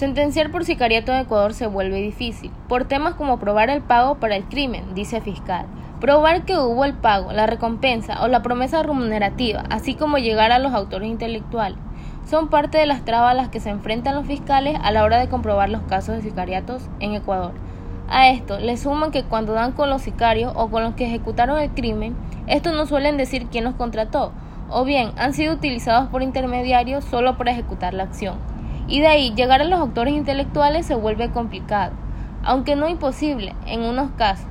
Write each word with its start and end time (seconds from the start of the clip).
Sentenciar 0.00 0.50
por 0.50 0.64
sicariato 0.64 1.12
en 1.12 1.18
Ecuador 1.18 1.52
se 1.52 1.66
vuelve 1.66 2.00
difícil, 2.00 2.50
por 2.70 2.86
temas 2.86 3.16
como 3.16 3.38
probar 3.38 3.68
el 3.68 3.82
pago 3.82 4.14
para 4.14 4.34
el 4.34 4.44
crimen, 4.44 4.94
dice 4.94 5.20
fiscal. 5.20 5.66
Probar 6.00 6.46
que 6.46 6.56
hubo 6.56 6.86
el 6.86 6.94
pago, 6.94 7.32
la 7.32 7.46
recompensa 7.46 8.24
o 8.24 8.26
la 8.26 8.40
promesa 8.40 8.82
remunerativa, 8.82 9.62
así 9.68 9.94
como 9.96 10.16
llegar 10.16 10.52
a 10.52 10.58
los 10.58 10.72
autores 10.72 11.06
intelectuales, 11.06 11.78
son 12.26 12.48
parte 12.48 12.78
de 12.78 12.86
las 12.86 13.04
trabas 13.04 13.32
a 13.32 13.34
las 13.34 13.50
que 13.50 13.60
se 13.60 13.68
enfrentan 13.68 14.14
los 14.14 14.24
fiscales 14.24 14.78
a 14.82 14.90
la 14.90 15.04
hora 15.04 15.18
de 15.18 15.28
comprobar 15.28 15.68
los 15.68 15.82
casos 15.82 16.16
de 16.16 16.22
sicariatos 16.22 16.80
en 17.00 17.12
Ecuador. 17.12 17.52
A 18.08 18.30
esto 18.30 18.58
le 18.58 18.78
suman 18.78 19.10
que 19.10 19.24
cuando 19.24 19.52
dan 19.52 19.72
con 19.72 19.90
los 19.90 20.00
sicarios 20.00 20.54
o 20.56 20.70
con 20.70 20.82
los 20.82 20.94
que 20.94 21.04
ejecutaron 21.04 21.58
el 21.58 21.72
crimen, 21.72 22.16
estos 22.46 22.72
no 22.72 22.86
suelen 22.86 23.18
decir 23.18 23.48
quién 23.50 23.64
los 23.64 23.74
contrató, 23.74 24.32
o 24.70 24.82
bien 24.86 25.10
han 25.18 25.34
sido 25.34 25.52
utilizados 25.52 26.08
por 26.08 26.22
intermediarios 26.22 27.04
solo 27.04 27.36
para 27.36 27.50
ejecutar 27.50 27.92
la 27.92 28.04
acción. 28.04 28.59
Y 28.90 28.98
de 28.98 29.06
ahí 29.06 29.32
llegar 29.36 29.60
a 29.60 29.64
los 29.64 29.78
autores 29.78 30.12
intelectuales 30.14 30.84
se 30.84 30.96
vuelve 30.96 31.30
complicado, 31.30 31.92
aunque 32.42 32.74
no 32.74 32.88
imposible 32.88 33.54
en 33.64 33.82
unos 33.82 34.10
casos, 34.18 34.48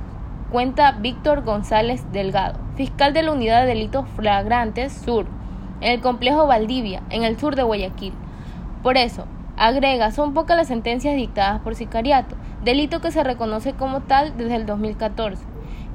cuenta 0.50 0.92
Víctor 0.92 1.44
González 1.44 2.10
Delgado, 2.10 2.58
fiscal 2.74 3.12
de 3.12 3.22
la 3.22 3.32
Unidad 3.32 3.60
de 3.60 3.68
Delitos 3.68 4.06
Flagrantes 4.16 4.94
Sur, 4.94 5.26
en 5.82 5.92
el 5.92 6.00
complejo 6.00 6.46
Valdivia, 6.46 7.02
en 7.10 7.24
el 7.24 7.38
sur 7.38 7.54
de 7.54 7.64
Guayaquil. 7.64 8.14
Por 8.82 8.96
eso, 8.96 9.26
agrega, 9.58 10.10
son 10.10 10.32
pocas 10.32 10.56
las 10.56 10.68
sentencias 10.68 11.16
dictadas 11.16 11.60
por 11.60 11.74
sicariato, 11.74 12.34
delito 12.64 13.02
que 13.02 13.10
se 13.10 13.22
reconoce 13.22 13.74
como 13.74 14.00
tal 14.00 14.38
desde 14.38 14.56
el 14.56 14.64
2014 14.64 15.44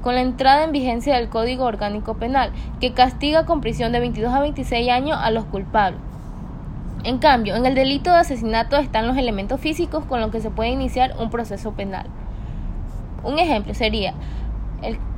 con 0.02 0.14
la 0.14 0.20
entrada 0.20 0.62
en 0.62 0.70
vigencia 0.70 1.16
del 1.16 1.28
Código 1.28 1.64
Orgánico 1.64 2.14
Penal, 2.14 2.52
que 2.78 2.92
castiga 2.92 3.44
con 3.44 3.60
prisión 3.60 3.90
de 3.90 3.98
22 3.98 4.32
a 4.32 4.38
26 4.38 4.88
años 4.88 5.18
a 5.20 5.32
los 5.32 5.46
culpables. 5.46 5.98
En 7.06 7.18
cambio, 7.18 7.54
en 7.54 7.64
el 7.66 7.76
delito 7.76 8.10
de 8.10 8.16
asesinato 8.16 8.76
están 8.78 9.06
los 9.06 9.16
elementos 9.16 9.60
físicos 9.60 10.04
con 10.06 10.20
los 10.20 10.32
que 10.32 10.40
se 10.40 10.50
puede 10.50 10.70
iniciar 10.70 11.14
un 11.20 11.30
proceso 11.30 11.70
penal. 11.70 12.08
Un 13.22 13.38
ejemplo 13.38 13.74
sería, 13.74 14.12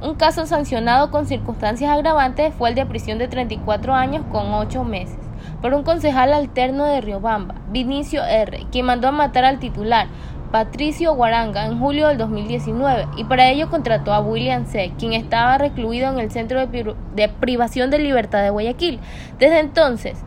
un 0.02 0.14
caso 0.16 0.44
sancionado 0.44 1.10
con 1.10 1.24
circunstancias 1.24 1.90
agravantes 1.90 2.52
fue 2.52 2.68
el 2.68 2.74
de 2.74 2.84
prisión 2.84 3.16
de 3.16 3.26
34 3.26 3.94
años 3.94 4.22
con 4.30 4.52
8 4.52 4.84
meses 4.84 5.16
por 5.62 5.72
un 5.72 5.82
concejal 5.82 6.34
alterno 6.34 6.84
de 6.84 7.00
Riobamba, 7.00 7.54
Vinicio 7.70 8.22
R., 8.22 8.66
quien 8.70 8.84
mandó 8.84 9.08
a 9.08 9.12
matar 9.12 9.46
al 9.46 9.58
titular, 9.58 10.08
Patricio 10.52 11.14
Guaranga 11.14 11.64
en 11.64 11.78
julio 11.78 12.08
del 12.08 12.18
2019 12.18 13.06
y 13.16 13.24
para 13.24 13.48
ello 13.48 13.70
contrató 13.70 14.12
a 14.12 14.20
William 14.20 14.66
C., 14.66 14.92
quien 14.98 15.14
estaba 15.14 15.56
recluido 15.56 16.10
en 16.10 16.18
el 16.18 16.30
Centro 16.30 16.66
de, 16.66 17.28
Privación 17.40 17.90
de 17.90 17.98
Libertad 17.98 18.42
de 18.42 18.50
Guayaquil. 18.50 19.00
Desde 19.38 19.60
entonces, 19.60 20.22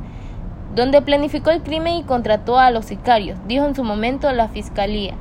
donde 0.76 1.02
planificó 1.02 1.50
el 1.52 1.62
crimen 1.62 1.96
y 1.96 2.04
contrató 2.04 2.60
a 2.60 2.72
los 2.72 2.86
sicarios, 2.86 3.38
dijo 3.48 3.66
en 3.66 3.76
su 3.76 3.84
momento 3.84 4.32
la 4.32 4.48
Fiscalía. 4.48 5.16